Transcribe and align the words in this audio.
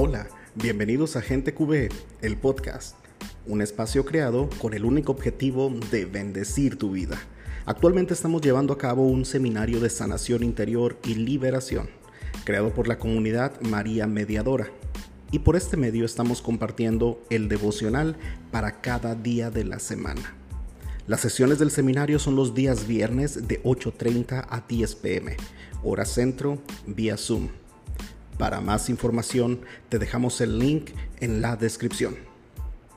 Hola, 0.00 0.28
bienvenidos 0.54 1.16
a 1.16 1.22
Gente 1.22 1.52
QB, 1.52 1.88
el 2.22 2.36
podcast, 2.36 2.94
un 3.48 3.60
espacio 3.62 4.04
creado 4.04 4.48
con 4.60 4.72
el 4.72 4.84
único 4.84 5.10
objetivo 5.10 5.74
de 5.90 6.04
bendecir 6.04 6.78
tu 6.78 6.92
vida. 6.92 7.18
Actualmente 7.66 8.14
estamos 8.14 8.40
llevando 8.40 8.72
a 8.72 8.78
cabo 8.78 9.08
un 9.08 9.24
seminario 9.24 9.80
de 9.80 9.90
sanación 9.90 10.44
interior 10.44 10.96
y 11.02 11.16
liberación, 11.16 11.90
creado 12.44 12.72
por 12.72 12.86
la 12.86 13.00
comunidad 13.00 13.60
María 13.60 14.06
Mediadora. 14.06 14.68
Y 15.32 15.40
por 15.40 15.56
este 15.56 15.76
medio 15.76 16.04
estamos 16.04 16.42
compartiendo 16.42 17.20
el 17.28 17.48
devocional 17.48 18.14
para 18.52 18.80
cada 18.80 19.16
día 19.16 19.50
de 19.50 19.64
la 19.64 19.80
semana. 19.80 20.36
Las 21.08 21.22
sesiones 21.22 21.58
del 21.58 21.72
seminario 21.72 22.20
son 22.20 22.36
los 22.36 22.54
días 22.54 22.86
viernes 22.86 23.48
de 23.48 23.60
8.30 23.64 24.46
a 24.48 24.60
10 24.60 24.94
pm, 24.94 25.36
hora 25.82 26.04
centro, 26.04 26.62
vía 26.86 27.16
Zoom. 27.16 27.48
Para 28.38 28.60
más 28.60 28.88
información 28.88 29.60
te 29.88 29.98
dejamos 29.98 30.40
el 30.40 30.60
link 30.60 30.90
en 31.20 31.42
la 31.42 31.56
descripción. 31.56 32.16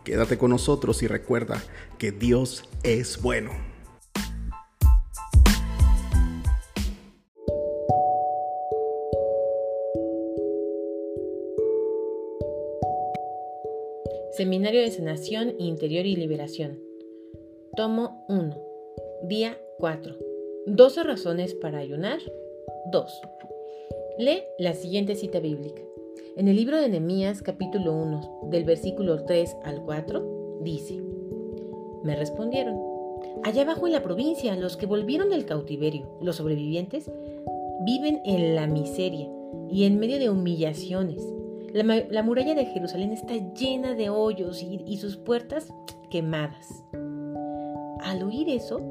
Quédate 0.06 0.38
con 0.38 0.52
nosotros 0.52 1.02
y 1.02 1.08
recuerda 1.08 1.62
que 1.98 2.12
Dios 2.12 2.66
es 2.84 3.20
bueno. 3.22 3.52
Seminario 14.38 14.82
de 14.82 14.92
Sanación 14.92 15.56
Interior 15.60 16.06
y 16.06 16.16
Liberación. 16.16 16.80
Tomo 17.76 18.26
1. 18.30 18.58
Día 19.24 19.58
4. 19.78 20.18
12 20.68 21.04
razones 21.04 21.54
para 21.56 21.80
ayunar. 21.80 22.20
2. 22.92 23.22
Lee 24.18 24.44
la 24.60 24.74
siguiente 24.74 25.16
cita 25.16 25.40
bíblica. 25.40 25.82
En 26.36 26.48
el 26.48 26.58
libro 26.58 26.80
de 26.80 26.90
Nehemías 26.90 27.42
capítulo 27.42 27.94
1, 27.94 28.50
del 28.50 28.66
versículo 28.66 29.24
3 29.24 29.56
al 29.64 29.82
4, 29.84 30.60
dice, 30.62 31.02
Me 32.04 32.16
respondieron, 32.16 32.78
allá 33.44 33.62
abajo 33.62 33.88
en 33.88 33.94
la 33.94 34.04
provincia, 34.04 34.56
los 34.58 34.76
que 34.76 34.86
volvieron 34.86 35.30
del 35.30 35.46
cautiverio, 35.46 36.18
los 36.22 36.36
sobrevivientes, 36.36 37.10
viven 37.86 38.22
en 38.26 38.56
la 38.56 38.68
miseria 38.68 39.30
y 39.70 39.86
en 39.86 39.98
medio 39.98 40.20
de 40.20 40.30
humillaciones. 40.30 41.26
La, 41.74 42.22
muralla 42.22 42.54
de 42.54 42.66
Jerusalén 42.66 43.14
está 43.14 43.34
llena 43.54 43.96
de 43.96 44.10
hoyos 44.10 44.62
y, 44.62 44.84
y 44.86 44.98
sus 44.98 45.16
puertas 45.16 45.74
quemadas. 46.10 46.84
Al 48.02 48.24
oír 48.24 48.50
eso, 48.50 48.82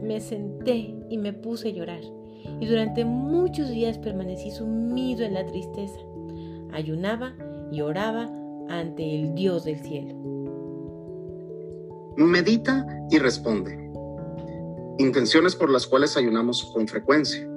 me 0.00 0.20
senté 0.20 0.94
y 1.08 1.18
me 1.18 1.32
puse 1.32 1.68
a 1.68 1.72
llorar 1.72 2.19
y 2.60 2.66
durante 2.66 3.04
muchos 3.04 3.70
días 3.70 3.98
permanecí 3.98 4.50
sumido 4.50 5.24
en 5.24 5.34
la 5.34 5.46
tristeza. 5.46 5.98
Ayunaba 6.72 7.34
y 7.72 7.80
oraba 7.80 8.30
ante 8.68 9.20
el 9.20 9.34
Dios 9.34 9.64
del 9.64 9.78
cielo. 9.80 10.14
Medita 12.16 12.86
y 13.10 13.18
responde. 13.18 13.90
Intenciones 14.98 15.56
por 15.56 15.70
las 15.70 15.86
cuales 15.86 16.16
ayunamos 16.16 16.70
con 16.74 16.86
frecuencia. 16.86 17.48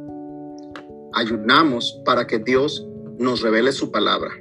Ayunamos 1.14 2.02
para 2.06 2.26
que 2.26 2.40
Dios 2.40 2.88
nos 3.18 3.42
revele 3.42 3.72
su 3.72 3.92
palabra. 3.92 4.32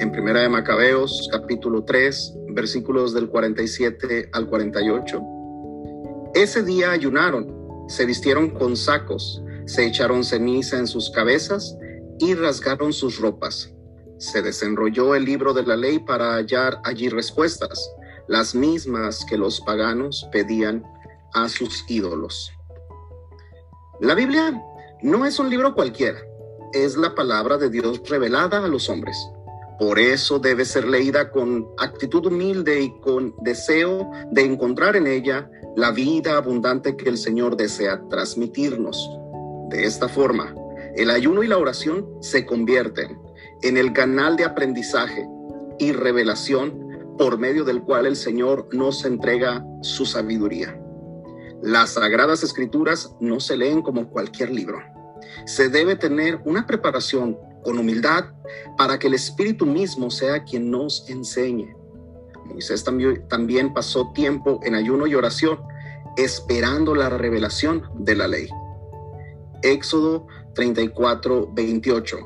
En 0.00 0.12
Primera 0.12 0.40
de 0.40 0.48
Macabeos, 0.48 1.28
capítulo 1.30 1.84
3, 1.84 2.38
versículos 2.54 3.12
del 3.12 3.28
47 3.28 4.30
al 4.32 4.46
48. 4.48 5.22
Ese 6.34 6.62
día 6.62 6.92
ayunaron, 6.92 7.84
se 7.88 8.06
vistieron 8.06 8.50
con 8.50 8.76
sacos, 8.76 9.42
se 9.66 9.86
echaron 9.86 10.24
ceniza 10.24 10.78
en 10.78 10.86
sus 10.86 11.10
cabezas 11.10 11.76
y 12.18 12.34
rasgaron 12.34 12.92
sus 12.92 13.18
ropas. 13.18 13.72
Se 14.18 14.42
desenrolló 14.42 15.14
el 15.14 15.24
libro 15.24 15.54
de 15.54 15.62
la 15.62 15.76
ley 15.76 15.98
para 15.98 16.34
hallar 16.34 16.80
allí 16.84 17.08
respuestas, 17.08 17.90
las 18.28 18.54
mismas 18.54 19.24
que 19.28 19.38
los 19.38 19.60
paganos 19.60 20.28
pedían 20.30 20.84
a 21.32 21.48
sus 21.48 21.84
ídolos. 21.88 22.52
La 24.00 24.14
Biblia 24.14 24.62
no 25.02 25.24
es 25.24 25.38
un 25.38 25.50
libro 25.50 25.74
cualquiera, 25.74 26.18
es 26.72 26.96
la 26.96 27.14
palabra 27.14 27.58
de 27.58 27.70
Dios 27.70 28.02
revelada 28.08 28.64
a 28.64 28.68
los 28.68 28.88
hombres. 28.88 29.16
Por 29.78 29.98
eso 29.98 30.38
debe 30.38 30.66
ser 30.66 30.86
leída 30.86 31.30
con 31.30 31.66
actitud 31.78 32.26
humilde 32.26 32.82
y 32.82 33.00
con 33.00 33.34
deseo 33.42 34.10
de 34.30 34.42
encontrar 34.42 34.94
en 34.94 35.06
ella 35.06 35.50
la 35.74 35.90
vida 35.90 36.36
abundante 36.36 36.96
que 36.96 37.08
el 37.08 37.16
Señor 37.16 37.56
desea 37.56 38.02
transmitirnos. 38.10 39.08
De 39.70 39.84
esta 39.84 40.08
forma, 40.08 40.54
el 40.96 41.10
ayuno 41.10 41.44
y 41.44 41.46
la 41.46 41.56
oración 41.56 42.06
se 42.20 42.44
convierten 42.44 43.16
en 43.62 43.76
el 43.76 43.92
canal 43.92 44.36
de 44.36 44.44
aprendizaje 44.44 45.26
y 45.78 45.92
revelación 45.92 47.16
por 47.16 47.38
medio 47.38 47.64
del 47.64 47.80
cual 47.82 48.06
el 48.06 48.16
Señor 48.16 48.68
nos 48.72 49.04
entrega 49.04 49.64
su 49.82 50.06
sabiduría. 50.06 50.76
Las 51.62 51.90
sagradas 51.90 52.42
escrituras 52.42 53.14
no 53.20 53.38
se 53.38 53.56
leen 53.56 53.82
como 53.82 54.10
cualquier 54.10 54.50
libro. 54.50 54.80
Se 55.46 55.68
debe 55.68 55.94
tener 55.94 56.40
una 56.44 56.66
preparación 56.66 57.38
con 57.62 57.78
humildad 57.78 58.24
para 58.76 58.98
que 58.98 59.06
el 59.06 59.14
Espíritu 59.14 59.66
mismo 59.66 60.10
sea 60.10 60.42
quien 60.42 60.70
nos 60.70 61.08
enseñe. 61.08 61.76
Moisés 62.46 62.82
también, 62.82 63.28
también 63.28 63.72
pasó 63.72 64.10
tiempo 64.12 64.58
en 64.64 64.74
ayuno 64.74 65.06
y 65.06 65.14
oración 65.14 65.60
esperando 66.16 66.94
la 66.96 67.08
revelación 67.08 67.84
de 67.94 68.16
la 68.16 68.26
ley. 68.26 68.48
Éxodo 69.62 70.26
34, 70.54 71.50
28. 71.52 72.16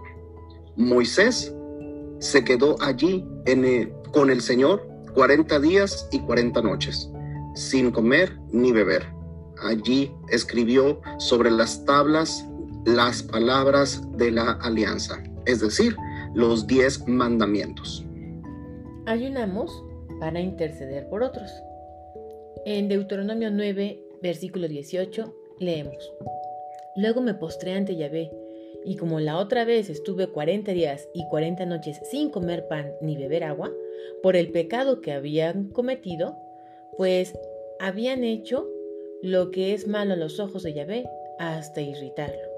Moisés 0.76 1.54
se 2.18 2.44
quedó 2.44 2.76
allí 2.80 3.24
en 3.46 3.92
con 4.12 4.30
el 4.30 4.40
Señor 4.40 4.88
40 5.14 5.60
días 5.60 6.08
y 6.12 6.20
40 6.20 6.62
noches, 6.62 7.10
sin 7.54 7.90
comer 7.90 8.36
ni 8.50 8.72
beber. 8.72 9.06
Allí 9.62 10.12
escribió 10.28 11.00
sobre 11.18 11.50
las 11.50 11.84
tablas 11.84 12.46
las 12.84 13.22
palabras 13.22 14.02
de 14.16 14.30
la 14.30 14.52
alianza, 14.52 15.22
es 15.46 15.60
decir, 15.60 15.96
los 16.34 16.66
diez 16.66 17.06
mandamientos. 17.06 18.04
Ayunamos 19.06 19.84
para 20.20 20.40
interceder 20.40 21.08
por 21.08 21.22
otros. 21.22 21.50
En 22.66 22.88
Deuteronomio 22.88 23.50
9, 23.50 24.02
versículo 24.22 24.68
18, 24.68 25.34
leemos. 25.58 26.12
Luego 26.96 27.20
me 27.20 27.34
postré 27.34 27.72
ante 27.72 27.96
Yahvé, 27.96 28.30
y 28.84 28.96
como 28.96 29.18
la 29.18 29.38
otra 29.38 29.64
vez 29.64 29.88
estuve 29.88 30.28
cuarenta 30.28 30.72
días 30.72 31.08
y 31.14 31.26
cuarenta 31.28 31.64
noches 31.66 32.00
sin 32.10 32.30
comer 32.30 32.68
pan 32.68 32.92
ni 33.00 33.16
beber 33.16 33.44
agua, 33.44 33.72
por 34.22 34.36
el 34.36 34.50
pecado 34.50 35.00
que 35.00 35.12
habían 35.12 35.68
cometido, 35.70 36.36
pues 36.96 37.32
habían 37.80 38.24
hecho 38.24 38.68
lo 39.22 39.50
que 39.50 39.72
es 39.72 39.88
malo 39.88 40.12
a 40.12 40.16
los 40.16 40.38
ojos 40.38 40.62
de 40.62 40.74
Yahvé 40.74 41.04
hasta 41.38 41.80
irritarlo. 41.80 42.54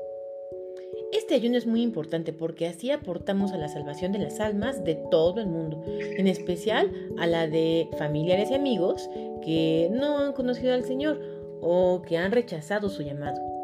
Este 1.13 1.35
ayuno 1.35 1.57
es 1.57 1.67
muy 1.67 1.83
importante 1.83 2.33
porque 2.33 2.67
así 2.67 2.91
aportamos 2.91 3.53
a 3.53 3.59
la 3.59 3.69
salvación 3.69 4.13
de 4.13 4.19
las 4.19 4.41
almas 4.41 4.83
de 4.85 4.97
todo 5.11 5.41
el 5.41 5.47
mundo, 5.47 5.83
en 5.87 6.27
especial 6.27 6.93
a 7.19 7.27
la 7.27 7.47
de 7.47 7.89
familiares 7.97 8.51
y 8.51 8.55
amigos 8.55 9.09
que 9.43 9.89
no 9.93 10.19
han 10.19 10.33
conocido 10.33 10.75
al 10.75 10.85
Señor 10.85 11.21
o 11.61 12.03
que 12.03 12.17
han 12.17 12.33
rechazado 12.33 12.89
su 12.89 13.03
llamado. 13.03 13.56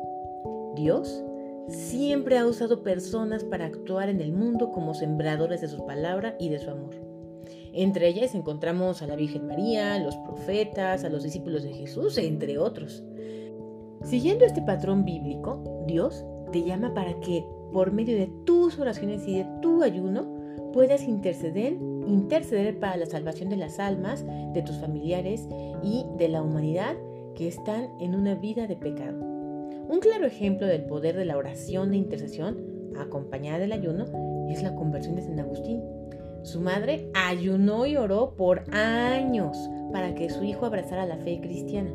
Dios 0.74 1.22
siempre 1.68 2.38
ha 2.38 2.46
usado 2.46 2.82
personas 2.82 3.44
para 3.44 3.66
actuar 3.66 4.08
en 4.08 4.20
el 4.20 4.32
mundo 4.32 4.70
como 4.72 4.94
sembradores 4.94 5.60
de 5.60 5.68
su 5.68 5.84
palabra 5.86 6.36
y 6.38 6.48
de 6.48 6.58
su 6.58 6.70
amor. 6.70 6.94
Entre 7.72 8.08
ellas 8.08 8.34
encontramos 8.34 9.00
a 9.00 9.06
la 9.06 9.16
Virgen 9.16 9.46
María, 9.46 9.98
los 9.98 10.16
profetas, 10.18 11.04
a 11.04 11.08
los 11.08 11.22
discípulos 11.22 11.62
de 11.62 11.72
Jesús, 11.72 12.18
entre 12.18 12.58
otros. 12.58 13.02
Siguiendo 14.02 14.44
este 14.44 14.62
patrón 14.62 15.04
bíblico, 15.04 15.84
Dios 15.86 16.24
te 16.50 16.62
llama 16.62 16.92
para 16.92 17.18
que 17.20 17.46
por 17.72 17.92
medio 17.92 18.16
de 18.16 18.30
tus 18.44 18.78
oraciones 18.78 19.26
y 19.26 19.38
de 19.38 19.46
tu 19.62 19.82
ayuno 19.82 20.26
puedas 20.72 21.04
interceder, 21.04 21.72
interceder 22.06 22.78
para 22.78 22.96
la 22.96 23.06
salvación 23.06 23.48
de 23.48 23.56
las 23.56 23.78
almas, 23.78 24.24
de 24.52 24.62
tus 24.62 24.76
familiares 24.78 25.48
y 25.82 26.04
de 26.18 26.28
la 26.28 26.42
humanidad 26.42 26.96
que 27.34 27.48
están 27.48 27.88
en 28.00 28.14
una 28.14 28.34
vida 28.34 28.66
de 28.66 28.76
pecado. 28.76 29.31
Un 29.92 30.00
claro 30.00 30.24
ejemplo 30.24 30.66
del 30.66 30.86
poder 30.86 31.14
de 31.16 31.26
la 31.26 31.36
oración 31.36 31.90
de 31.90 31.98
intercesión, 31.98 32.56
acompañada 32.98 33.58
del 33.58 33.72
ayuno, 33.72 34.06
es 34.48 34.62
la 34.62 34.74
conversión 34.74 35.16
de 35.16 35.20
San 35.20 35.38
Agustín. 35.38 35.82
Su 36.44 36.62
madre 36.62 37.10
ayunó 37.12 37.84
y 37.84 37.98
oró 37.98 38.34
por 38.34 38.64
años 38.74 39.54
para 39.92 40.14
que 40.14 40.30
su 40.30 40.44
hijo 40.44 40.64
abrazara 40.64 41.04
la 41.04 41.18
fe 41.18 41.42
cristiana, 41.42 41.92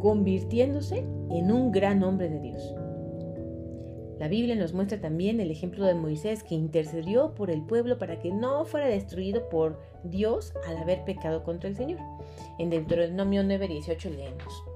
convirtiéndose 0.00 1.06
en 1.30 1.52
un 1.52 1.70
gran 1.70 2.02
hombre 2.02 2.28
de 2.28 2.40
Dios. 2.40 2.74
La 4.18 4.26
Biblia 4.26 4.56
nos 4.56 4.74
muestra 4.74 5.00
también 5.00 5.38
el 5.38 5.52
ejemplo 5.52 5.86
de 5.86 5.94
Moisés 5.94 6.42
que 6.42 6.56
intercedió 6.56 7.36
por 7.36 7.52
el 7.52 7.62
pueblo 7.62 7.98
para 7.98 8.18
que 8.18 8.32
no 8.32 8.64
fuera 8.64 8.88
destruido 8.88 9.48
por 9.48 9.78
Dios 10.02 10.52
al 10.66 10.76
haber 10.76 11.04
pecado 11.04 11.44
contra 11.44 11.68
el 11.68 11.76
Señor. 11.76 12.00
En 12.58 12.68
Deuteronomio 12.68 13.44
9:18 13.44 14.10
leemos. 14.10 14.71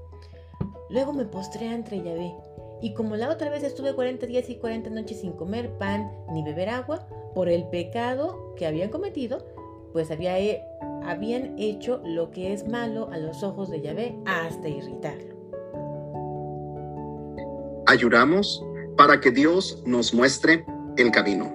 Luego 0.89 1.13
me 1.13 1.25
postré 1.25 1.67
ante 1.67 2.01
Yahvé, 2.01 2.33
Y 2.81 2.93
como 2.93 3.15
la 3.15 3.29
otra 3.29 3.49
vez 3.49 3.63
estuve 3.63 3.93
40 3.93 4.27
días 4.27 4.49
y 4.49 4.55
40 4.55 4.91
noches 4.91 5.21
sin 5.21 5.33
comer 5.33 5.71
pan 5.79 6.11
ni 6.31 6.43
beber 6.43 6.69
agua, 6.69 7.07
por 7.33 7.49
el 7.49 7.67
pecado 7.69 8.53
que 8.55 8.65
habían 8.65 8.89
cometido, 8.89 9.45
pues 9.93 10.11
había, 10.11 10.35
habían 11.03 11.57
hecho 11.57 12.01
lo 12.05 12.31
que 12.31 12.53
es 12.53 12.67
malo 12.67 13.09
a 13.11 13.17
los 13.17 13.43
ojos 13.43 13.69
de 13.69 13.81
Yahvé 13.81 14.15
hasta 14.25 14.69
irritarlo. 14.69 15.35
Ayudamos 17.87 18.63
para 18.95 19.19
que 19.19 19.31
Dios 19.31 19.81
nos 19.85 20.13
muestre 20.13 20.65
el 20.97 21.11
camino. 21.11 21.51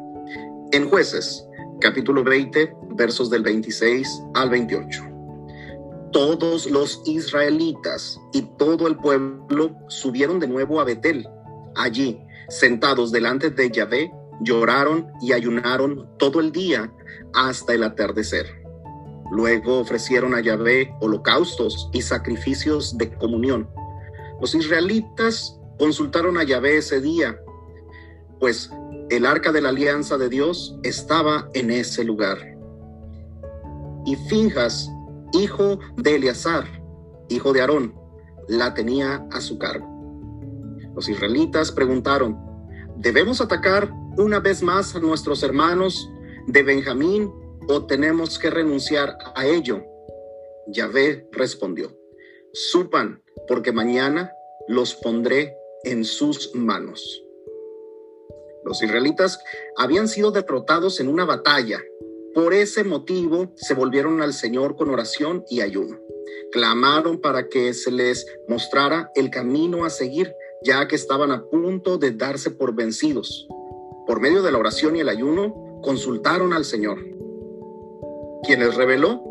En 0.73 0.88
jueces, 0.88 1.46
capítulo 1.81 2.25
20, 2.25 2.75
versos 2.90 3.29
del 3.31 3.43
26 3.43 4.25
al 4.34 4.50
28. 4.50 5.12
Todos 6.12 6.70
los 6.70 7.03
israelitas 7.06 8.20
y 8.32 8.43
todo 8.59 8.87
el 8.87 8.97
pueblo 8.97 9.75
subieron 9.88 10.41
de 10.41 10.47
nuevo 10.47 10.81
a 10.81 10.85
Betel. 10.85 11.26
Allí, 11.75 12.20
sentados 12.49 13.12
delante 13.12 13.50
de 13.50 13.70
Yahvé, 13.70 14.12
lloraron 14.41 15.11
y 15.20 15.32
ayunaron 15.32 16.09
todo 16.19 16.41
el 16.41 16.53
día 16.53 16.93
hasta 17.35 17.73
el 17.75 17.82
atardecer. 17.82 18.47
Luego 19.31 19.79
ofrecieron 19.79 20.35
a 20.35 20.41
Yahvé 20.41 20.94
holocaustos 21.00 21.88
y 21.93 22.03
sacrificios 22.03 22.99
de 22.99 23.15
comunión. 23.15 23.70
Los 24.41 24.55
israelitas 24.55 25.58
consultaron 25.79 26.37
a 26.37 26.44
Yahvé 26.44 26.76
ese 26.76 27.00
día, 27.00 27.38
pues 28.38 28.70
el 29.08 29.25
arca 29.25 29.53
de 29.53 29.62
la 29.62 29.70
alianza 29.70 30.19
de 30.19 30.29
Dios 30.29 30.76
estaba 30.82 31.49
en 31.55 31.70
ese 31.70 32.05
lugar. 32.05 32.38
Y 34.05 34.17
Finjas, 34.17 34.91
hijo 35.32 35.79
de 35.96 36.17
Eleazar, 36.17 36.64
hijo 37.29 37.52
de 37.52 37.61
Aarón, 37.61 37.94
la 38.49 38.75
tenía 38.75 39.26
a 39.31 39.40
su 39.40 39.58
cargo. 39.58 39.87
Los 40.94 41.08
israelitas 41.08 41.73
preguntaron, 41.73 42.38
¿debemos 42.96 43.40
atacar 43.40 43.90
una 44.19 44.40
vez 44.40 44.62
más 44.62 44.94
a 44.94 45.00
nuestros 45.00 45.43
hermanos 45.43 46.11
de 46.46 46.62
Benjamín 46.62 47.32
o 47.69 47.87
tenemos 47.87 48.38
que 48.38 48.50
renunciar 48.50 49.17
a 49.34 49.46
ello? 49.46 49.82
Yahvé 50.67 51.29
respondió, 51.32 51.96
supan, 52.52 53.23
porque 53.49 53.73
mañana 53.73 54.32
los 54.69 54.94
pondré 54.94 55.56
en 55.84 56.05
sus 56.05 56.55
manos. 56.55 57.25
Los 58.64 58.82
israelitas 58.82 59.40
habían 59.76 60.06
sido 60.06 60.31
derrotados 60.31 61.00
en 61.00 61.08
una 61.08 61.25
batalla. 61.25 61.82
Por 62.34 62.55
ese 62.55 62.82
motivo 62.82 63.52
se 63.56 63.75
volvieron 63.75 64.23
al 64.23 64.32
Señor 64.32 64.76
con 64.76 64.88
oración 64.88 65.44
y 65.50 65.61
ayuno. 65.61 65.99
Clamaron 66.50 67.20
para 67.20 67.49
que 67.49 67.75
se 67.75 67.90
les 67.90 68.26
mostrara 68.49 69.11
el 69.14 69.31
camino 69.31 69.84
a 69.84 69.90
seguir, 69.90 70.32
ya 70.62 70.88
que 70.88 70.96
estaban 70.96 71.31
a 71.31 71.44
punto 71.44 71.99
de 71.99 72.12
darse 72.12 72.50
por 72.50 72.75
vencidos. 72.75 73.46
Por 74.06 74.20
medio 74.20 74.43
de 74.43 74.50
la 74.50 74.58
oración 74.58 74.96
y 74.96 75.00
el 75.00 75.11
ayuno, 75.11 75.81
consultaron 75.82 76.52
al 76.52 76.64
Señor, 76.64 76.99
quien 78.44 78.61
les 78.61 78.76
reveló 78.76 79.23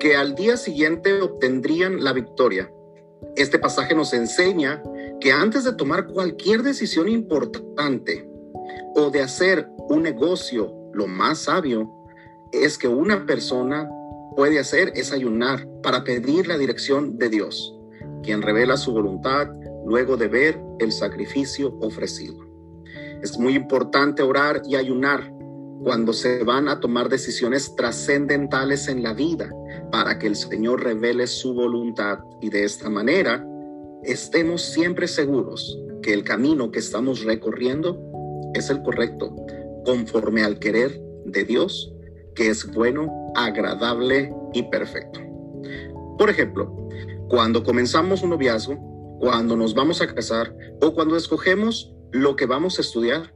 que 0.00 0.16
al 0.16 0.34
día 0.34 0.56
siguiente 0.56 1.20
obtendrían 1.20 2.02
la 2.02 2.12
victoria. 2.12 2.72
Este 3.36 3.58
pasaje 3.58 3.94
nos 3.94 4.12
enseña 4.12 4.82
que 5.20 5.32
antes 5.32 5.64
de 5.64 5.74
tomar 5.74 6.08
cualquier 6.08 6.62
decisión 6.62 7.08
importante, 7.08 8.28
o 8.94 9.10
de 9.10 9.22
hacer 9.22 9.68
un 9.88 10.02
negocio, 10.02 10.72
lo 10.92 11.06
más 11.06 11.38
sabio 11.38 11.97
es 12.52 12.78
que 12.78 12.88
una 12.88 13.26
persona 13.26 13.88
puede 14.36 14.58
hacer 14.58 14.92
es 14.94 15.12
ayunar 15.12 15.66
para 15.82 16.04
pedir 16.04 16.46
la 16.46 16.58
dirección 16.58 17.18
de 17.18 17.28
Dios, 17.28 17.74
quien 18.22 18.42
revela 18.42 18.76
su 18.76 18.92
voluntad 18.92 19.48
luego 19.86 20.16
de 20.16 20.28
ver 20.28 20.60
el 20.78 20.92
sacrificio 20.92 21.76
ofrecido. 21.80 22.36
Es 23.22 23.38
muy 23.38 23.54
importante 23.54 24.22
orar 24.22 24.62
y 24.64 24.76
ayunar 24.76 25.32
cuando 25.82 26.12
se 26.12 26.44
van 26.44 26.68
a 26.68 26.80
tomar 26.80 27.08
decisiones 27.08 27.74
trascendentales 27.76 28.88
en 28.88 29.02
la 29.02 29.12
vida 29.12 29.50
para 29.90 30.18
que 30.18 30.26
el 30.26 30.36
Señor 30.36 30.84
revele 30.84 31.26
su 31.26 31.54
voluntad 31.54 32.18
y 32.40 32.50
de 32.50 32.64
esta 32.64 32.90
manera 32.90 33.44
estemos 34.02 34.62
siempre 34.62 35.08
seguros 35.08 35.78
que 36.02 36.12
el 36.12 36.24
camino 36.24 36.70
que 36.70 36.78
estamos 36.78 37.24
recorriendo 37.24 38.00
es 38.54 38.70
el 38.70 38.82
correcto, 38.82 39.34
conforme 39.84 40.42
al 40.42 40.58
querer 40.58 41.00
de 41.24 41.44
Dios, 41.44 41.92
que 42.38 42.50
es 42.50 42.72
bueno, 42.72 43.32
agradable 43.34 44.32
y 44.52 44.62
perfecto. 44.62 45.20
Por 46.16 46.30
ejemplo, 46.30 46.72
cuando 47.28 47.64
comenzamos 47.64 48.22
un 48.22 48.30
noviazgo, 48.30 48.78
cuando 49.18 49.56
nos 49.56 49.74
vamos 49.74 50.00
a 50.00 50.14
casar 50.14 50.54
o 50.80 50.94
cuando 50.94 51.16
escogemos 51.16 51.92
lo 52.12 52.36
que 52.36 52.46
vamos 52.46 52.78
a 52.78 52.82
estudiar, 52.82 53.34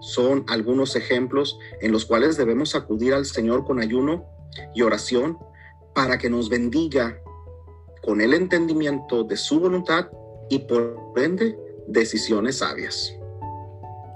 son 0.00 0.46
algunos 0.48 0.96
ejemplos 0.96 1.58
en 1.82 1.92
los 1.92 2.06
cuales 2.06 2.38
debemos 2.38 2.74
acudir 2.74 3.12
al 3.12 3.26
Señor 3.26 3.66
con 3.66 3.80
ayuno 3.80 4.24
y 4.74 4.80
oración 4.80 5.36
para 5.94 6.16
que 6.16 6.30
nos 6.30 6.48
bendiga 6.48 7.20
con 8.02 8.22
el 8.22 8.32
entendimiento 8.32 9.24
de 9.24 9.36
su 9.36 9.60
voluntad 9.60 10.08
y 10.48 10.60
por 10.60 11.12
ende 11.16 11.58
decisiones 11.86 12.58
sabias. 12.58 13.14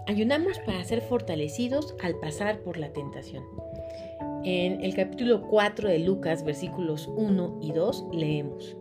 Ayunamos 0.06 0.58
para 0.60 0.82
ser 0.84 1.02
fortalecidos 1.02 1.94
al 2.02 2.14
pasar 2.18 2.62
por 2.62 2.78
la 2.78 2.94
tentación. 2.94 3.44
En 4.44 4.82
el 4.82 4.94
capítulo 4.94 5.42
4 5.48 5.88
de 5.88 5.98
Lucas, 6.00 6.44
versículos 6.44 7.08
1 7.16 7.58
y 7.60 7.72
2, 7.72 8.06
leemos. 8.12 8.76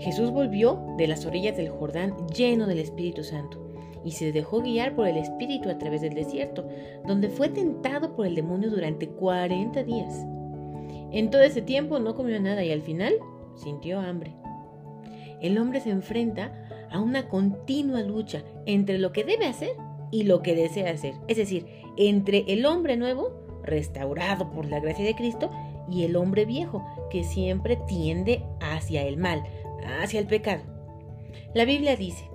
Jesús 0.00 0.30
volvió 0.30 0.84
de 0.96 1.06
las 1.06 1.26
orillas 1.26 1.56
del 1.56 1.68
Jordán 1.68 2.14
lleno 2.28 2.66
del 2.66 2.78
Espíritu 2.78 3.24
Santo 3.24 3.64
y 4.04 4.12
se 4.12 4.32
dejó 4.32 4.60
guiar 4.60 4.94
por 4.94 5.08
el 5.08 5.16
Espíritu 5.16 5.70
a 5.70 5.78
través 5.78 6.02
del 6.02 6.14
desierto, 6.14 6.66
donde 7.06 7.28
fue 7.28 7.48
tentado 7.48 8.14
por 8.14 8.26
el 8.26 8.34
demonio 8.34 8.70
durante 8.70 9.08
40 9.08 9.82
días. 9.82 10.26
En 11.10 11.30
todo 11.30 11.42
ese 11.42 11.62
tiempo 11.62 11.98
no 11.98 12.14
comió 12.14 12.38
nada 12.40 12.64
y 12.64 12.70
al 12.70 12.82
final 12.82 13.14
sintió 13.54 14.00
hambre. 14.00 14.34
El 15.40 15.58
hombre 15.58 15.80
se 15.80 15.90
enfrenta 15.90 16.52
a 16.90 17.00
una 17.00 17.28
continua 17.28 18.02
lucha 18.02 18.42
entre 18.66 18.98
lo 18.98 19.12
que 19.12 19.24
debe 19.24 19.46
hacer 19.46 19.70
y 20.10 20.24
lo 20.24 20.42
que 20.42 20.54
desea 20.54 20.92
hacer. 20.92 21.14
Es 21.28 21.36
decir, 21.36 21.66
entre 21.96 22.44
el 22.48 22.66
hombre 22.66 22.96
nuevo, 22.96 23.43
restaurado 23.64 24.50
por 24.50 24.66
la 24.66 24.80
gracia 24.80 25.04
de 25.04 25.14
Cristo, 25.14 25.50
y 25.90 26.04
el 26.04 26.16
hombre 26.16 26.44
viejo, 26.44 26.84
que 27.10 27.24
siempre 27.24 27.76
tiende 27.86 28.42
hacia 28.60 29.02
el 29.02 29.16
mal, 29.16 29.44
hacia 30.00 30.20
el 30.20 30.26
pecado. 30.26 30.62
La 31.52 31.64
Biblia 31.64 31.96
dice, 31.96 32.28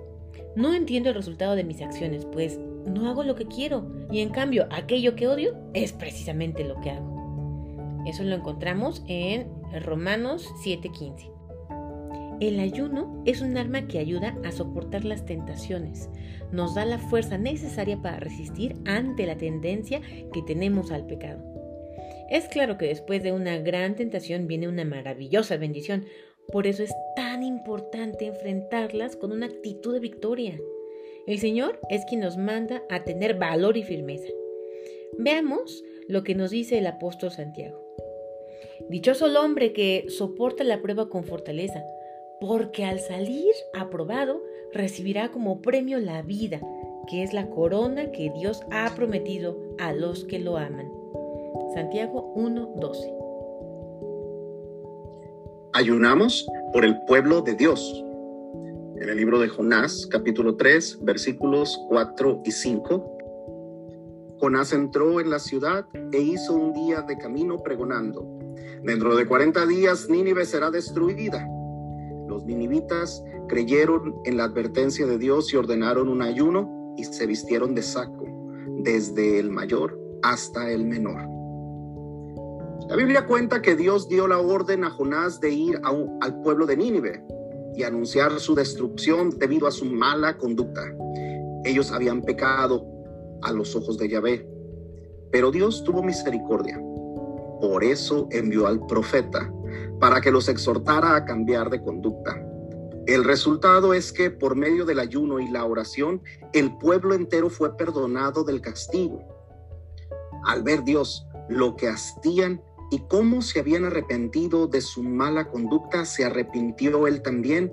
no 0.56 0.74
entiendo 0.74 1.08
el 1.08 1.14
resultado 1.14 1.56
de 1.56 1.64
mis 1.64 1.82
acciones, 1.82 2.26
pues 2.26 2.58
no 2.86 3.08
hago 3.08 3.22
lo 3.22 3.34
que 3.34 3.46
quiero, 3.46 3.86
y 4.10 4.20
en 4.20 4.30
cambio 4.30 4.68
aquello 4.70 5.16
que 5.16 5.28
odio 5.28 5.56
es 5.74 5.92
precisamente 5.92 6.64
lo 6.64 6.80
que 6.80 6.90
hago. 6.90 8.02
Eso 8.06 8.24
lo 8.24 8.34
encontramos 8.34 9.02
en 9.06 9.48
Romanos 9.84 10.48
7:15. 10.64 11.30
El 12.40 12.58
ayuno 12.58 13.22
es 13.26 13.42
un 13.42 13.58
arma 13.58 13.86
que 13.86 13.98
ayuda 13.98 14.34
a 14.44 14.50
soportar 14.50 15.04
las 15.04 15.26
tentaciones. 15.26 16.08
Nos 16.52 16.74
da 16.74 16.86
la 16.86 16.98
fuerza 16.98 17.36
necesaria 17.36 18.00
para 18.00 18.18
resistir 18.18 18.76
ante 18.86 19.26
la 19.26 19.36
tendencia 19.36 20.00
que 20.32 20.40
tenemos 20.46 20.90
al 20.90 21.06
pecado. 21.06 21.44
Es 22.30 22.48
claro 22.48 22.78
que 22.78 22.86
después 22.86 23.22
de 23.22 23.32
una 23.32 23.58
gran 23.58 23.94
tentación 23.94 24.46
viene 24.46 24.68
una 24.68 24.86
maravillosa 24.86 25.58
bendición. 25.58 26.06
Por 26.50 26.66
eso 26.66 26.82
es 26.82 26.94
tan 27.14 27.42
importante 27.42 28.24
enfrentarlas 28.24 29.16
con 29.16 29.32
una 29.32 29.44
actitud 29.44 29.92
de 29.92 30.00
victoria. 30.00 30.58
El 31.26 31.40
Señor 31.40 31.78
es 31.90 32.06
quien 32.06 32.22
nos 32.22 32.38
manda 32.38 32.82
a 32.88 33.04
tener 33.04 33.34
valor 33.34 33.76
y 33.76 33.82
firmeza. 33.82 34.28
Veamos 35.18 35.84
lo 36.08 36.24
que 36.24 36.34
nos 36.34 36.50
dice 36.50 36.78
el 36.78 36.86
apóstol 36.86 37.32
Santiago. 37.32 37.84
Dichoso 38.88 39.26
el 39.26 39.36
hombre 39.36 39.74
que 39.74 40.06
soporta 40.08 40.64
la 40.64 40.80
prueba 40.80 41.10
con 41.10 41.24
fortaleza 41.24 41.84
porque 42.40 42.86
al 42.86 42.98
salir 43.00 43.52
aprobado 43.74 44.42
recibirá 44.72 45.30
como 45.30 45.60
premio 45.60 45.98
la 45.98 46.22
vida, 46.22 46.58
que 47.06 47.22
es 47.22 47.34
la 47.34 47.50
corona 47.50 48.10
que 48.12 48.32
Dios 48.34 48.62
ha 48.70 48.94
prometido 48.94 49.58
a 49.78 49.92
los 49.92 50.24
que 50.24 50.38
lo 50.38 50.56
aman. 50.56 50.90
Santiago 51.74 52.32
1:12. 52.34 53.12
Ayunamos 55.74 56.46
por 56.72 56.84
el 56.84 56.98
pueblo 57.04 57.42
de 57.42 57.54
Dios. 57.54 58.04
En 58.96 59.08
el 59.08 59.16
libro 59.16 59.38
de 59.38 59.48
Jonás, 59.48 60.06
capítulo 60.10 60.56
3, 60.56 60.98
versículos 61.02 61.78
4 61.88 62.42
y 62.44 62.52
5. 62.52 63.18
Jonás 64.40 64.72
entró 64.72 65.20
en 65.20 65.30
la 65.30 65.38
ciudad 65.38 65.86
e 66.12 66.18
hizo 66.18 66.54
un 66.54 66.72
día 66.72 67.02
de 67.02 67.16
camino 67.18 67.58
pregonando. 67.58 68.26
Dentro 68.82 69.14
de 69.14 69.26
40 69.26 69.66
días 69.66 70.08
Nínive 70.08 70.44
será 70.46 70.70
destruida 70.70 71.46
ninivitas 72.44 73.22
creyeron 73.48 74.14
en 74.24 74.36
la 74.36 74.44
advertencia 74.44 75.06
de 75.06 75.18
Dios 75.18 75.52
y 75.52 75.56
ordenaron 75.56 76.08
un 76.08 76.22
ayuno 76.22 76.94
y 76.96 77.04
se 77.04 77.26
vistieron 77.26 77.74
de 77.74 77.82
saco, 77.82 78.26
desde 78.78 79.38
el 79.38 79.50
mayor 79.50 79.98
hasta 80.22 80.70
el 80.70 80.84
menor. 80.84 81.28
La 82.88 82.96
Biblia 82.96 83.26
cuenta 83.26 83.62
que 83.62 83.76
Dios 83.76 84.08
dio 84.08 84.26
la 84.26 84.38
orden 84.38 84.84
a 84.84 84.90
Jonás 84.90 85.40
de 85.40 85.50
ir 85.50 85.80
al 85.84 86.42
pueblo 86.42 86.66
de 86.66 86.76
Nínive 86.76 87.24
y 87.76 87.84
anunciar 87.84 88.38
su 88.40 88.54
destrucción 88.54 89.30
debido 89.30 89.66
a 89.66 89.70
su 89.70 89.84
mala 89.84 90.36
conducta. 90.36 90.82
Ellos 91.64 91.92
habían 91.92 92.22
pecado 92.22 92.84
a 93.42 93.52
los 93.52 93.76
ojos 93.76 93.96
de 93.96 94.08
Yahvé, 94.08 94.46
pero 95.30 95.50
Dios 95.50 95.84
tuvo 95.84 96.02
misericordia. 96.02 96.80
Por 97.60 97.84
eso 97.84 98.26
envió 98.32 98.66
al 98.66 98.84
profeta 98.86 99.52
para 100.00 100.20
que 100.20 100.30
los 100.30 100.48
exhortara 100.48 101.14
a 101.14 101.24
cambiar 101.24 101.70
de 101.70 101.82
conducta. 101.82 102.42
El 103.06 103.24
resultado 103.24 103.94
es 103.94 104.12
que 104.12 104.30
por 104.30 104.56
medio 104.56 104.84
del 104.84 104.98
ayuno 104.98 105.40
y 105.40 105.48
la 105.48 105.64
oración, 105.64 106.22
el 106.52 106.76
pueblo 106.78 107.14
entero 107.14 107.50
fue 107.50 107.76
perdonado 107.76 108.44
del 108.44 108.60
castigo. 108.60 109.22
Al 110.44 110.62
ver 110.62 110.84
Dios 110.84 111.26
lo 111.48 111.76
que 111.76 111.88
hacían 111.88 112.62
y 112.90 113.00
cómo 113.08 113.42
se 113.42 113.60
habían 113.60 113.84
arrepentido 113.84 114.66
de 114.66 114.80
su 114.80 115.02
mala 115.02 115.48
conducta, 115.48 116.04
se 116.04 116.24
arrepintió 116.24 117.06
él 117.06 117.22
también 117.22 117.70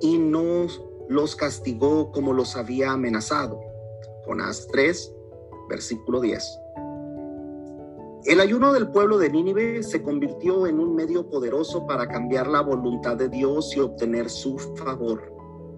y 0.00 0.18
no 0.18 0.66
los 1.08 1.36
castigó 1.36 2.12
como 2.12 2.32
los 2.32 2.56
había 2.56 2.92
amenazado. 2.92 3.60
Jonás 4.24 4.66
3, 4.72 5.12
versículo 5.68 6.20
10. 6.20 6.63
El 8.26 8.40
ayuno 8.40 8.72
del 8.72 8.88
pueblo 8.88 9.18
de 9.18 9.28
Nínive 9.28 9.82
se 9.82 10.02
convirtió 10.02 10.66
en 10.66 10.80
un 10.80 10.94
medio 10.94 11.28
poderoso 11.28 11.86
para 11.86 12.08
cambiar 12.08 12.46
la 12.46 12.62
voluntad 12.62 13.16
de 13.16 13.28
Dios 13.28 13.76
y 13.76 13.80
obtener 13.80 14.30
su 14.30 14.58
favor. 14.76 15.30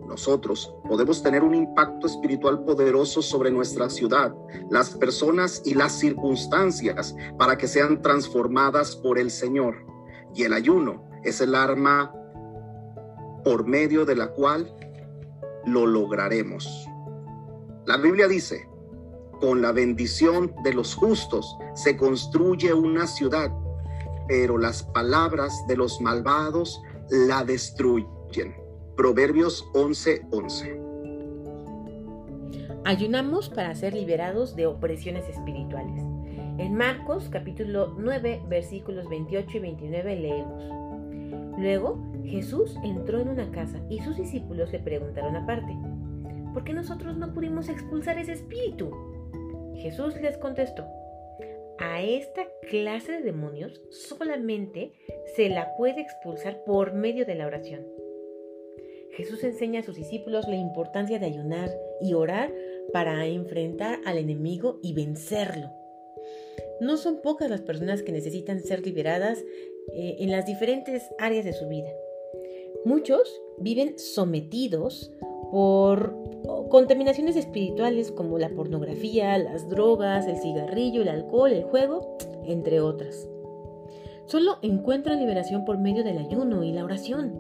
Nosotros 0.07 0.73
podemos 0.87 1.25
tener 1.25 1.43
un 1.43 1.57
impacto 1.57 2.07
espiritual 2.07 2.63
poderoso 2.65 3.21
sobre 3.21 3.51
nuestra 3.51 3.91
ciudad, 3.91 4.33
las 4.71 4.91
personas 4.91 5.61
y 5.65 5.75
las 5.75 5.99
circunstancias 5.99 7.17
para 7.37 7.59
que 7.59 7.67
sean 7.67 8.01
transformadas 8.01 8.95
por 8.95 9.19
el 9.19 9.33
Señor. 9.33 9.85
Y 10.33 10.45
el 10.45 10.53
ayuno 10.53 11.03
es 11.25 11.41
el 11.41 11.53
arma 11.53 12.15
por 13.43 13.67
medio 13.67 14.05
de 14.05 14.15
la 14.15 14.29
cual 14.29 14.73
lo 15.65 15.85
lograremos. 15.85 16.87
La 17.87 17.97
Biblia 17.97 18.29
dice, 18.29 18.69
con 19.41 19.63
la 19.63 19.73
bendición 19.73 20.55
de 20.63 20.75
los 20.75 20.95
justos 20.95 21.57
se 21.75 21.97
construye 21.97 22.73
una 22.73 23.07
ciudad, 23.07 23.51
pero 24.29 24.59
las 24.59 24.83
palabras 24.83 25.53
de 25.69 25.77
los 25.77 26.01
malvados 26.01 26.83
la 27.11 27.45
destruyen. 27.45 28.55
Proverbios 28.97 29.69
11:11. 29.75 30.81
Ayunamos 32.85 33.49
para 33.49 33.75
ser 33.75 33.95
liberados 33.95 34.55
de 34.57 34.67
opresiones 34.67 35.29
espirituales. 35.29 36.03
En 36.59 36.75
Marcos 36.75 37.29
capítulo 37.31 37.95
9 37.99 38.43
versículos 38.49 39.09
28 39.09 39.57
y 39.57 39.61
29 39.61 40.17
leemos. 40.17 40.65
Luego 41.59 41.99
Jesús 42.25 42.77
entró 42.83 43.21
en 43.21 43.29
una 43.29 43.51
casa 43.51 43.81
y 43.91 44.01
sus 44.01 44.17
discípulos 44.17 44.73
le 44.73 44.79
preguntaron 44.79 45.37
aparte, 45.37 45.77
¿por 46.55 46.65
qué 46.65 46.73
nosotros 46.73 47.17
no 47.17 47.33
pudimos 47.35 47.69
expulsar 47.69 48.19
ese 48.19 48.33
espíritu? 48.33 48.91
Jesús 49.79 50.21
les 50.21 50.37
contestó, 50.39 50.87
a 51.79 52.03
esta 52.03 52.47
clase 52.69 53.13
de 53.13 53.23
demonios 53.23 53.81
solamente 53.91 54.93
se 55.35 55.49
la 55.49 55.77
puede 55.77 56.01
expulsar 56.01 56.65
por 56.65 56.95
medio 56.95 57.27
de 57.27 57.35
la 57.35 57.47
oración. 57.47 57.87
Jesús 59.13 59.45
enseña 59.45 59.81
a 59.81 59.83
sus 59.83 59.97
discípulos 59.97 60.47
la 60.49 60.57
importancia 60.57 61.19
de 61.19 61.27
ayunar 61.27 61.71
y 62.01 62.15
orar 62.15 62.53
para 62.93 63.27
enfrentar 63.27 64.01
al 64.05 64.19
enemigo 64.19 64.79
y 64.83 64.95
vencerlo. 64.95 65.71
No 66.81 66.97
son 66.97 67.23
pocas 67.23 67.49
las 67.49 67.63
personas 67.63 68.03
que 68.03 68.13
necesitan 68.13 68.61
ser 68.61 68.85
liberadas 68.85 69.43
eh, 69.93 70.17
en 70.19 70.31
las 70.31 70.45
diferentes 70.45 71.03
áreas 71.19 71.45
de 71.45 71.53
su 71.53 71.67
vida. 71.69 71.89
Muchos 72.85 73.41
viven 73.59 73.99
sometidos 73.99 75.11
por 75.51 76.17
contaminaciones 76.69 77.37
espirituales 77.37 78.11
como 78.11 78.39
la 78.39 78.49
pornografía, 78.51 79.39
las 79.39 79.69
drogas, 79.69 80.27
el 80.27 80.39
cigarrillo, 80.39 81.03
el 81.03 81.09
alcohol, 81.09 81.53
el 81.53 81.65
juego, 81.65 82.17
entre 82.45 82.81
otras. 82.81 83.29
Solo 84.27 84.57
encuentran 84.63 85.21
liberación 85.21 85.65
por 85.65 85.79
medio 85.79 86.03
del 86.03 86.19
ayuno 86.19 86.65
y 86.65 86.73
la 86.73 86.85
oración. 86.85 87.33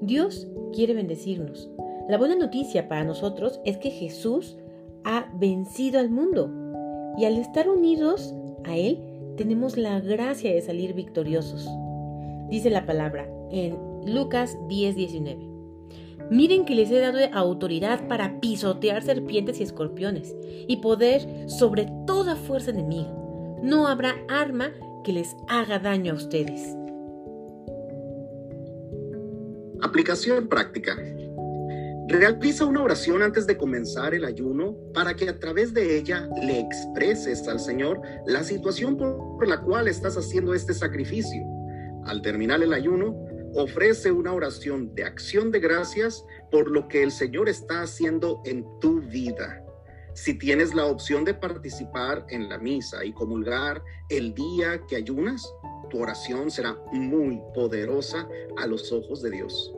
Dios 0.00 0.48
quiere 0.72 0.94
bendecirnos. 0.94 1.70
La 2.08 2.18
buena 2.18 2.36
noticia 2.36 2.88
para 2.88 3.04
nosotros 3.04 3.60
es 3.64 3.78
que 3.78 3.90
Jesús 3.90 4.58
ha 5.04 5.30
vencido 5.34 5.98
al 5.98 6.10
mundo 6.10 6.50
y 7.16 7.24
al 7.24 7.38
estar 7.38 7.68
unidos 7.68 8.34
a 8.64 8.76
Él 8.76 9.02
tenemos 9.36 9.76
la 9.76 10.00
gracia 10.00 10.52
de 10.52 10.60
salir 10.60 10.94
victoriosos. 10.94 11.68
Dice 12.50 12.70
la 12.70 12.84
palabra 12.84 13.26
en 13.50 13.78
Lucas 14.04 14.58
10:19. 14.68 15.53
Miren 16.30 16.64
que 16.64 16.74
les 16.74 16.90
he 16.90 17.00
dado 17.00 17.18
autoridad 17.32 18.08
para 18.08 18.40
pisotear 18.40 19.02
serpientes 19.02 19.60
y 19.60 19.62
escorpiones 19.62 20.34
y 20.66 20.76
poder 20.78 21.48
sobre 21.48 21.86
toda 22.06 22.36
fuerza 22.36 22.70
enemiga. 22.70 23.12
No 23.62 23.86
habrá 23.86 24.14
arma 24.28 24.70
que 25.04 25.12
les 25.12 25.36
haga 25.48 25.78
daño 25.78 26.12
a 26.12 26.16
ustedes. 26.16 26.74
Aplicación 29.82 30.48
práctica. 30.48 30.96
Realiza 32.08 32.64
una 32.64 32.82
oración 32.82 33.22
antes 33.22 33.46
de 33.46 33.56
comenzar 33.56 34.14
el 34.14 34.24
ayuno 34.24 34.76
para 34.92 35.14
que 35.14 35.28
a 35.28 35.38
través 35.38 35.72
de 35.72 35.98
ella 35.98 36.28
le 36.42 36.60
expreses 36.60 37.46
al 37.48 37.60
Señor 37.60 38.00
la 38.26 38.44
situación 38.44 38.96
por 38.96 39.46
la 39.46 39.60
cual 39.60 39.88
estás 39.88 40.16
haciendo 40.16 40.54
este 40.54 40.74
sacrificio. 40.74 41.42
Al 42.04 42.20
terminar 42.20 42.62
el 42.62 42.74
ayuno, 42.74 43.23
ofrece 43.54 44.10
una 44.10 44.32
oración 44.32 44.94
de 44.94 45.04
acción 45.04 45.50
de 45.50 45.60
gracias 45.60 46.24
por 46.50 46.70
lo 46.70 46.88
que 46.88 47.02
el 47.02 47.12
Señor 47.12 47.48
está 47.48 47.82
haciendo 47.82 48.42
en 48.44 48.66
tu 48.80 49.00
vida. 49.00 49.64
Si 50.14 50.34
tienes 50.34 50.74
la 50.74 50.86
opción 50.86 51.24
de 51.24 51.34
participar 51.34 52.24
en 52.28 52.48
la 52.48 52.58
misa 52.58 53.04
y 53.04 53.12
comulgar 53.12 53.82
el 54.10 54.34
día 54.34 54.80
que 54.88 54.96
ayunas, 54.96 55.52
tu 55.90 56.00
oración 56.00 56.50
será 56.50 56.76
muy 56.92 57.40
poderosa 57.54 58.28
a 58.58 58.66
los 58.66 58.92
ojos 58.92 59.22
de 59.22 59.30
Dios. 59.30 59.74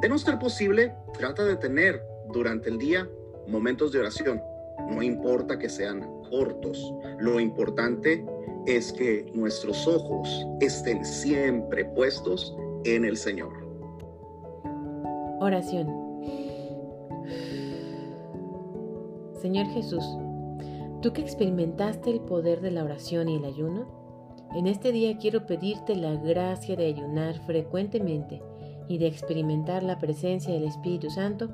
De 0.00 0.08
no 0.08 0.18
ser 0.18 0.38
posible, 0.38 0.94
trata 1.18 1.44
de 1.44 1.56
tener 1.56 2.02
durante 2.32 2.68
el 2.68 2.78
día 2.78 3.08
momentos 3.46 3.92
de 3.92 4.00
oración. 4.00 4.40
No 4.90 5.02
importa 5.02 5.58
que 5.58 5.68
sean 5.68 6.00
cortos, 6.30 6.92
lo 7.18 7.38
importante 7.38 8.24
es 8.66 8.92
que 8.92 9.26
nuestros 9.34 9.86
ojos 9.86 10.46
estén 10.60 11.04
siempre 11.04 11.84
puestos 11.84 12.56
en 12.84 13.04
el 13.04 13.16
Señor. 13.16 13.52
Oración. 15.40 15.88
Señor 19.40 19.66
Jesús, 19.66 20.04
tú 21.00 21.12
que 21.12 21.20
experimentaste 21.20 22.10
el 22.10 22.20
poder 22.20 22.60
de 22.60 22.70
la 22.70 22.84
oración 22.84 23.28
y 23.28 23.36
el 23.36 23.44
ayuno, 23.44 23.86
en 24.54 24.66
este 24.66 24.92
día 24.92 25.16
quiero 25.18 25.46
pedirte 25.46 25.96
la 25.96 26.14
gracia 26.14 26.76
de 26.76 26.86
ayunar 26.86 27.38
frecuentemente 27.46 28.42
y 28.88 28.98
de 28.98 29.06
experimentar 29.06 29.82
la 29.82 29.98
presencia 29.98 30.52
del 30.52 30.64
Espíritu 30.64 31.10
Santo 31.10 31.50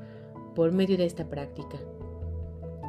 por 0.54 0.72
medio 0.72 0.96
de 0.96 1.04
esta 1.04 1.28
práctica. 1.28 1.78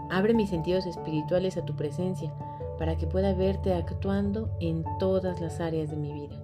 Abre 0.09 0.33
mis 0.33 0.49
sentidos 0.49 0.85
espirituales 0.85 1.57
a 1.57 1.65
tu 1.65 1.75
presencia 1.75 2.33
para 2.77 2.97
que 2.97 3.05
pueda 3.05 3.33
verte 3.33 3.73
actuando 3.73 4.49
en 4.59 4.83
todas 4.97 5.39
las 5.39 5.59
áreas 5.59 5.91
de 5.91 5.97
mi 5.97 6.13
vida. 6.13 6.38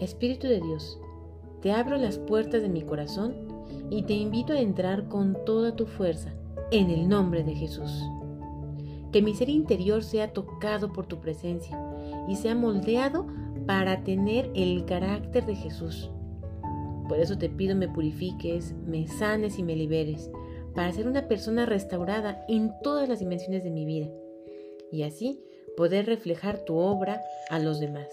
Espíritu 0.00 0.48
de 0.48 0.60
Dios, 0.60 0.98
te 1.62 1.72
abro 1.72 1.96
las 1.96 2.18
puertas 2.18 2.62
de 2.62 2.68
mi 2.68 2.82
corazón 2.82 3.34
y 3.90 4.02
te 4.02 4.14
invito 4.14 4.52
a 4.52 4.60
entrar 4.60 5.08
con 5.08 5.36
toda 5.44 5.76
tu 5.76 5.86
fuerza 5.86 6.34
en 6.70 6.90
el 6.90 7.08
nombre 7.08 7.44
de 7.44 7.54
Jesús. 7.54 7.90
Que 9.12 9.22
mi 9.22 9.34
ser 9.34 9.48
interior 9.48 10.02
sea 10.02 10.32
tocado 10.32 10.92
por 10.92 11.06
tu 11.06 11.20
presencia 11.20 11.80
y 12.28 12.36
sea 12.36 12.54
moldeado 12.54 13.26
para 13.66 14.02
tener 14.02 14.50
el 14.54 14.84
carácter 14.84 15.46
de 15.46 15.54
Jesús. 15.54 16.10
Por 17.08 17.20
eso 17.20 17.38
te 17.38 17.48
pido 17.48 17.76
me 17.76 17.88
purifiques, 17.88 18.74
me 18.86 19.06
sanes 19.06 19.58
y 19.58 19.62
me 19.62 19.76
liberes, 19.76 20.30
para 20.74 20.92
ser 20.92 21.06
una 21.06 21.28
persona 21.28 21.66
restaurada 21.66 22.44
en 22.48 22.72
todas 22.82 23.08
las 23.08 23.20
dimensiones 23.20 23.62
de 23.62 23.70
mi 23.70 23.84
vida 23.84 24.08
y 24.90 25.04
así 25.04 25.40
poder 25.76 26.06
reflejar 26.06 26.58
tu 26.64 26.76
obra 26.76 27.20
a 27.50 27.58
los 27.58 27.78
demás. 27.78 28.08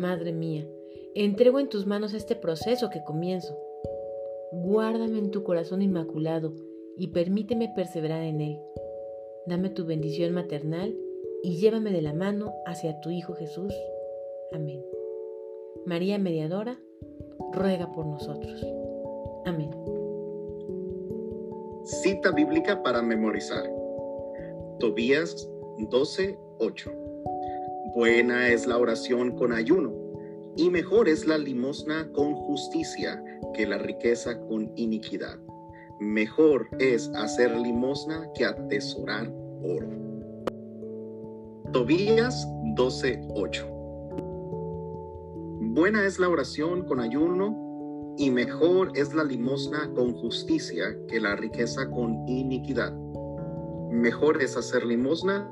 Madre 0.00 0.32
mía, 0.32 0.66
entrego 1.14 1.60
en 1.60 1.68
tus 1.68 1.86
manos 1.86 2.14
este 2.14 2.34
proceso 2.34 2.88
que 2.88 3.04
comienzo. 3.04 3.54
Guárdame 4.50 5.18
en 5.18 5.30
tu 5.30 5.44
corazón 5.44 5.82
inmaculado 5.82 6.54
y 6.96 7.08
permíteme 7.08 7.70
perseverar 7.76 8.22
en 8.22 8.40
él. 8.40 8.58
Dame 9.44 9.68
tu 9.68 9.84
bendición 9.84 10.32
maternal 10.32 10.96
y 11.42 11.58
llévame 11.58 11.90
de 11.90 12.00
la 12.00 12.14
mano 12.14 12.54
hacia 12.64 12.98
tu 13.00 13.10
Hijo 13.10 13.34
Jesús. 13.34 13.74
Amén. 14.52 14.82
María 15.84 16.18
Mediadora, 16.18 16.80
ruega 17.52 17.92
por 17.92 18.06
nosotros. 18.06 18.66
Amén. 19.44 19.70
Cita 21.84 22.30
bíblica 22.30 22.82
para 22.82 23.02
memorizar. 23.02 23.70
Tobías 24.78 25.46
12:8. 25.90 27.09
Buena 27.94 28.48
es 28.48 28.66
la 28.66 28.78
oración 28.78 29.32
con 29.36 29.52
ayuno, 29.52 29.92
y 30.56 30.70
mejor 30.70 31.08
es 31.08 31.26
la 31.26 31.36
limosna 31.36 32.08
con 32.12 32.34
justicia 32.34 33.22
que 33.52 33.66
la 33.66 33.78
riqueza 33.78 34.38
con 34.46 34.70
iniquidad. 34.76 35.38
mejor 35.98 36.68
es 36.78 37.10
hacer 37.14 37.54
limosna 37.58 38.26
que 38.34 38.44
atesorar 38.44 39.30
oro. 39.62 39.88
Tobías 41.72 42.46
12:8 42.76 43.66
Buena 45.74 46.06
es 46.06 46.18
la 46.18 46.28
oración 46.28 46.84
con 46.86 47.00
ayuno 47.00 48.14
y 48.16 48.30
mejor 48.30 48.92
es 48.94 49.12
la 49.14 49.24
limosna 49.24 49.92
con 49.94 50.14
justicia 50.14 50.96
que 51.08 51.20
la 51.20 51.36
riqueza 51.36 51.90
con 51.90 52.26
iniquidad. 52.28 52.92
Mejor 53.90 54.40
es 54.40 54.56
hacer 54.56 54.86
limosna 54.86 55.50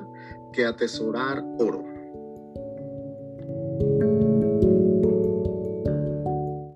que 0.52 0.64
atesorar 0.64 1.45
oro. 1.59 1.98